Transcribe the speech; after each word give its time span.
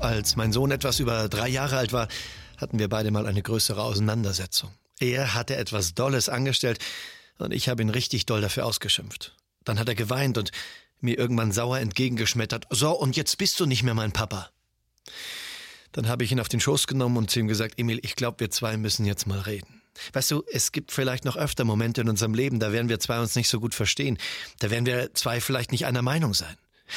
Als 0.00 0.36
mein 0.36 0.52
Sohn 0.52 0.70
etwas 0.70 1.00
über 1.00 1.28
drei 1.28 1.48
Jahre 1.48 1.78
alt 1.78 1.92
war, 1.92 2.08
hatten 2.58 2.78
wir 2.78 2.88
beide 2.88 3.10
mal 3.10 3.26
eine 3.26 3.42
größere 3.42 3.82
Auseinandersetzung. 3.82 4.70
Er 5.00 5.34
hatte 5.34 5.56
etwas 5.56 5.94
Dolles 5.94 6.28
angestellt 6.28 6.78
und 7.38 7.52
ich 7.52 7.68
habe 7.68 7.82
ihn 7.82 7.90
richtig 7.90 8.26
doll 8.26 8.40
dafür 8.40 8.66
ausgeschimpft. 8.66 9.34
Dann 9.64 9.78
hat 9.78 9.88
er 9.88 9.94
geweint 9.94 10.38
und 10.38 10.52
mir 11.00 11.18
irgendwann 11.18 11.52
sauer 11.52 11.78
entgegengeschmettert. 11.78 12.66
So, 12.70 12.92
und 12.92 13.16
jetzt 13.16 13.36
bist 13.38 13.60
du 13.60 13.66
nicht 13.66 13.82
mehr 13.82 13.94
mein 13.94 14.12
Papa. 14.12 14.50
Dann 15.92 16.08
habe 16.08 16.24
ich 16.24 16.32
ihn 16.32 16.40
auf 16.40 16.48
den 16.48 16.60
Schoß 16.60 16.86
genommen 16.86 17.16
und 17.16 17.30
zu 17.30 17.40
ihm 17.40 17.48
gesagt, 17.48 17.78
Emil, 17.78 17.98
ich 18.02 18.16
glaube, 18.16 18.40
wir 18.40 18.50
zwei 18.50 18.76
müssen 18.76 19.06
jetzt 19.06 19.26
mal 19.26 19.40
reden. 19.40 19.82
Weißt 20.12 20.30
du, 20.30 20.44
es 20.52 20.72
gibt 20.72 20.92
vielleicht 20.92 21.24
noch 21.24 21.36
öfter 21.36 21.64
Momente 21.64 22.02
in 22.02 22.08
unserem 22.08 22.34
Leben, 22.34 22.60
da 22.60 22.70
werden 22.70 22.90
wir 22.90 23.00
zwei 23.00 23.18
uns 23.18 23.34
nicht 23.34 23.48
so 23.48 23.60
gut 23.60 23.74
verstehen. 23.74 24.18
Da 24.58 24.70
werden 24.70 24.84
wir 24.84 25.14
zwei 25.14 25.40
vielleicht 25.40 25.72
nicht 25.72 25.86
einer 25.86 26.02
Meinung 26.02 26.34
sein. 26.34 26.56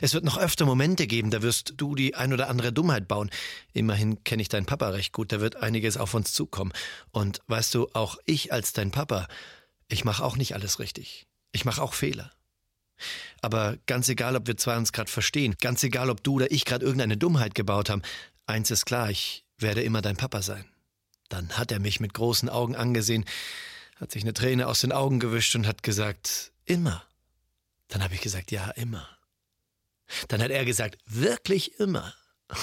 Es 0.00 0.14
wird 0.14 0.24
noch 0.24 0.38
öfter 0.38 0.66
Momente 0.66 1.06
geben, 1.06 1.30
da 1.30 1.42
wirst 1.42 1.74
du 1.76 1.94
die 1.94 2.14
ein 2.14 2.32
oder 2.32 2.48
andere 2.48 2.72
Dummheit 2.72 3.08
bauen. 3.08 3.30
Immerhin 3.72 4.22
kenne 4.24 4.42
ich 4.42 4.48
deinen 4.48 4.66
Papa 4.66 4.88
recht 4.90 5.12
gut, 5.12 5.32
da 5.32 5.40
wird 5.40 5.56
einiges 5.56 5.96
auf 5.96 6.14
uns 6.14 6.32
zukommen. 6.32 6.72
Und 7.10 7.40
weißt 7.46 7.74
du, 7.74 7.88
auch 7.94 8.18
ich 8.26 8.52
als 8.52 8.72
dein 8.72 8.90
Papa, 8.90 9.28
ich 9.88 10.04
mache 10.04 10.24
auch 10.24 10.36
nicht 10.36 10.54
alles 10.54 10.78
richtig. 10.78 11.26
Ich 11.52 11.64
mache 11.64 11.82
auch 11.82 11.94
Fehler. 11.94 12.30
Aber 13.40 13.78
ganz 13.86 14.08
egal, 14.08 14.36
ob 14.36 14.46
wir 14.46 14.56
zwei 14.56 14.76
uns 14.76 14.92
gerade 14.92 15.10
verstehen, 15.10 15.56
ganz 15.60 15.82
egal, 15.82 16.10
ob 16.10 16.22
du 16.22 16.34
oder 16.34 16.50
ich 16.50 16.64
gerade 16.64 16.84
irgendeine 16.84 17.16
Dummheit 17.16 17.54
gebaut 17.54 17.88
haben, 17.88 18.02
eins 18.46 18.70
ist 18.70 18.84
klar, 18.84 19.10
ich 19.10 19.44
werde 19.58 19.82
immer 19.82 20.02
dein 20.02 20.16
Papa 20.16 20.42
sein. 20.42 20.64
Dann 21.28 21.56
hat 21.56 21.72
er 21.72 21.80
mich 21.80 22.00
mit 22.00 22.12
großen 22.12 22.48
Augen 22.48 22.76
angesehen, 22.76 23.24
hat 23.96 24.12
sich 24.12 24.22
eine 24.22 24.34
Träne 24.34 24.66
aus 24.66 24.80
den 24.80 24.92
Augen 24.92 25.20
gewischt 25.20 25.54
und 25.54 25.66
hat 25.66 25.82
gesagt, 25.82 26.52
immer. 26.64 27.04
Dann 27.88 28.02
habe 28.02 28.14
ich 28.14 28.20
gesagt, 28.20 28.50
ja, 28.50 28.70
immer. 28.70 29.08
Dann 30.28 30.42
hat 30.42 30.50
er 30.50 30.64
gesagt, 30.64 30.98
wirklich 31.06 31.78
immer. 31.78 32.14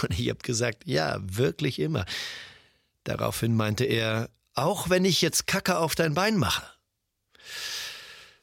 Und 0.01 0.19
ich 0.19 0.29
habe 0.29 0.39
gesagt, 0.39 0.83
ja, 0.85 1.17
wirklich 1.21 1.79
immer. 1.79 2.05
Daraufhin 3.03 3.55
meinte 3.55 3.85
er, 3.85 4.29
auch 4.53 4.89
wenn 4.89 5.05
ich 5.05 5.21
jetzt 5.21 5.47
Kacke 5.47 5.77
auf 5.77 5.95
dein 5.95 6.13
Bein 6.13 6.37
mache. 6.37 6.63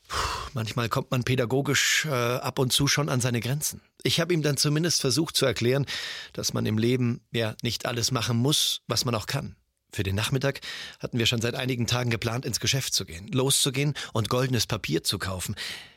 Puh, 0.08 0.50
manchmal 0.54 0.88
kommt 0.88 1.10
man 1.10 1.24
pädagogisch 1.24 2.06
äh, 2.06 2.10
ab 2.10 2.58
und 2.58 2.72
zu 2.72 2.86
schon 2.86 3.08
an 3.08 3.20
seine 3.20 3.40
Grenzen. 3.40 3.80
Ich 4.02 4.20
habe 4.20 4.32
ihm 4.32 4.42
dann 4.42 4.56
zumindest 4.56 5.00
versucht 5.00 5.36
zu 5.36 5.44
erklären, 5.44 5.86
dass 6.32 6.52
man 6.52 6.66
im 6.66 6.78
Leben 6.78 7.20
ja 7.32 7.56
nicht 7.62 7.86
alles 7.86 8.10
machen 8.10 8.36
muss, 8.36 8.82
was 8.86 9.04
man 9.04 9.14
auch 9.14 9.26
kann. 9.26 9.56
Für 9.92 10.02
den 10.02 10.14
Nachmittag 10.14 10.60
hatten 10.98 11.18
wir 11.18 11.26
schon 11.26 11.40
seit 11.40 11.54
einigen 11.54 11.86
Tagen 11.86 12.10
geplant, 12.10 12.44
ins 12.44 12.60
Geschäft 12.60 12.94
zu 12.94 13.04
gehen, 13.04 13.28
loszugehen 13.28 13.94
und 14.12 14.28
goldenes 14.28 14.66
Papier 14.66 15.04
zu 15.04 15.18
kaufen. 15.18 15.54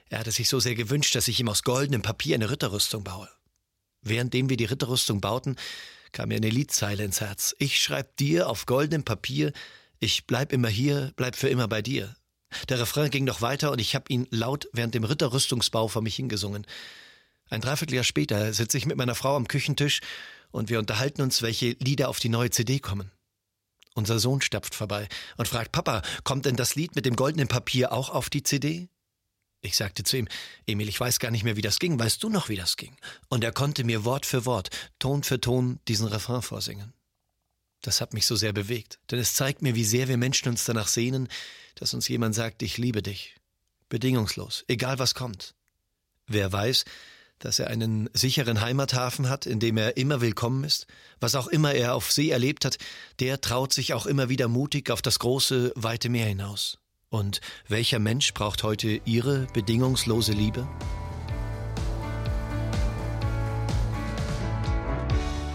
Er 0.09 0.19
hatte 0.19 0.31
sich 0.31 0.47
so 0.47 0.59
sehr 0.59 0.75
gewünscht, 0.75 1.15
dass 1.15 1.27
ich 1.27 1.39
ihm 1.39 1.49
aus 1.49 1.63
goldenem 1.63 2.01
Papier 2.01 2.35
eine 2.35 2.49
Ritterrüstung 2.49 3.03
baue. 3.03 3.29
Währenddem 4.01 4.49
wir 4.49 4.57
die 4.57 4.65
Ritterrüstung 4.65 5.21
bauten, 5.21 5.57
kam 6.11 6.29
mir 6.29 6.35
eine 6.35 6.49
Liedzeile 6.49 7.03
ins 7.03 7.21
Herz. 7.21 7.55
Ich 7.59 7.79
schreib 7.79 8.15
dir 8.17 8.49
auf 8.49 8.65
goldenem 8.65 9.03
Papier, 9.03 9.51
ich 9.99 10.27
bleib 10.27 10.53
immer 10.53 10.69
hier, 10.69 11.11
bleib 11.15 11.35
für 11.35 11.49
immer 11.49 11.67
bei 11.67 11.81
dir. 11.81 12.15
Der 12.69 12.79
Refrain 12.79 13.11
ging 13.11 13.25
noch 13.25 13.41
weiter 13.41 13.71
und 13.71 13.79
ich 13.79 13.95
habe 13.95 14.05
ihn 14.09 14.27
laut 14.29 14.69
während 14.71 14.95
dem 14.95 15.03
Ritterrüstungsbau 15.03 15.87
vor 15.87 16.01
mich 16.01 16.15
hingesungen. 16.15 16.65
Ein 17.49 17.61
Dreivierteljahr 17.61 18.03
später 18.03 18.53
sitze 18.53 18.77
ich 18.77 18.85
mit 18.85 18.97
meiner 18.97 19.15
Frau 19.15 19.35
am 19.35 19.47
Küchentisch 19.47 19.99
und 20.51 20.69
wir 20.69 20.79
unterhalten 20.79 21.21
uns, 21.21 21.41
welche 21.41 21.71
Lieder 21.79 22.09
auf 22.09 22.19
die 22.19 22.29
neue 22.29 22.49
CD 22.49 22.79
kommen. 22.79 23.11
Unser 23.95 24.19
Sohn 24.19 24.41
stapft 24.41 24.75
vorbei 24.75 25.07
und 25.37 25.47
fragt, 25.47 25.71
Papa, 25.71 26.03
kommt 26.23 26.45
denn 26.45 26.55
das 26.55 26.75
Lied 26.75 26.95
mit 26.95 27.05
dem 27.05 27.15
goldenen 27.15 27.47
Papier 27.47 27.91
auch 27.91 28.09
auf 28.09 28.29
die 28.29 28.43
CD? 28.43 28.89
Ich 29.61 29.75
sagte 29.75 30.03
zu 30.03 30.17
ihm, 30.17 30.27
Emil, 30.65 30.87
ich 30.87 30.99
weiß 30.99 31.19
gar 31.19 31.31
nicht 31.31 31.43
mehr, 31.43 31.55
wie 31.55 31.61
das 31.61 31.79
ging. 31.79 31.99
Weißt 31.99 32.21
du 32.23 32.29
noch, 32.29 32.49
wie 32.49 32.55
das 32.55 32.77
ging? 32.77 32.95
Und 33.27 33.43
er 33.43 33.51
konnte 33.51 33.83
mir 33.83 34.05
Wort 34.05 34.25
für 34.25 34.45
Wort, 34.45 34.69
Ton 34.99 35.23
für 35.23 35.41
Ton 35.41 35.79
diesen 35.87 36.07
Refrain 36.07 36.41
vorsingen. 36.41 36.93
Das 37.81 38.01
hat 38.01 38.13
mich 38.13 38.25
so 38.25 38.35
sehr 38.35 38.53
bewegt, 38.53 38.99
denn 39.11 39.19
es 39.19 39.33
zeigt 39.33 39.61
mir, 39.61 39.75
wie 39.75 39.83
sehr 39.83 40.07
wir 40.07 40.17
Menschen 40.17 40.49
uns 40.49 40.65
danach 40.65 40.87
sehnen, 40.87 41.27
dass 41.75 41.93
uns 41.93 42.07
jemand 42.07 42.35
sagt, 42.35 42.61
ich 42.63 42.77
liebe 42.77 43.01
dich. 43.01 43.35
Bedingungslos, 43.89 44.65
egal 44.67 44.99
was 44.99 45.15
kommt. 45.15 45.55
Wer 46.27 46.51
weiß, 46.51 46.85
dass 47.39 47.59
er 47.59 47.67
einen 47.67 48.09
sicheren 48.13 48.61
Heimathafen 48.61 49.29
hat, 49.29 49.45
in 49.45 49.59
dem 49.59 49.77
er 49.77 49.95
immer 49.95 50.21
willkommen 50.21 50.63
ist, 50.63 50.87
was 51.19 51.35
auch 51.35 51.47
immer 51.47 51.73
er 51.73 51.93
auf 51.93 52.11
See 52.11 52.29
erlebt 52.29 52.65
hat, 52.65 52.77
der 53.19 53.39
traut 53.41 53.73
sich 53.73 53.93
auch 53.93 54.05
immer 54.05 54.27
wieder 54.27 54.47
mutig 54.47 54.89
auf 54.89 55.01
das 55.01 55.19
große, 55.19 55.71
weite 55.75 56.09
Meer 56.09 56.25
hinaus. 56.25 56.79
Und 57.09 57.39
welcher 57.69 57.99
Mensch 57.99 58.33
braucht 58.33 58.63
heute 58.63 58.99
Ihre 59.05 59.47
bedingungslose 59.53 60.33
Liebe? 60.33 60.67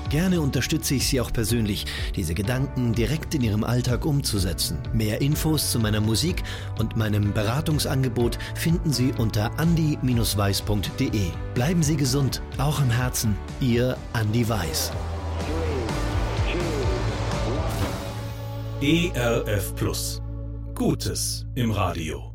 Gerne 0.08 0.42
unterstütze 0.42 0.94
ich 0.94 1.06
Sie 1.06 1.20
auch 1.22 1.32
persönlich, 1.32 1.86
diese 2.16 2.34
Gedanken 2.34 2.94
direkt 2.94 3.34
in 3.34 3.42
Ihrem 3.42 3.64
Alltag 3.64 4.04
umzusetzen. 4.04 4.78
Mehr 4.92 5.22
Infos 5.22 5.70
zu 5.70 5.78
meiner 5.78 6.02
Musik 6.02 6.42
und 6.78 6.96
meinem 6.96 7.32
Beratungsangebot 7.32 8.38
finden 8.54 8.92
Sie 8.92 9.12
unter 9.16 9.58
andi-weiß.de. 9.58 11.30
Bleiben 11.54 11.82
Sie 11.82 11.96
gesund, 11.96 12.42
auch 12.58 12.80
im 12.80 12.90
Herzen. 12.90 13.36
Ihr 13.60 13.96
Andi 14.12 14.46
Weiß. 14.46 14.92
ERF 18.82 19.74
Plus. 19.76 20.22
Gutes 20.74 21.46
im 21.54 21.70
Radio. 21.70 22.31